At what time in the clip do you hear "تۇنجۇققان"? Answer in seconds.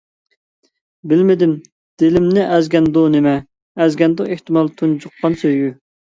4.83-5.39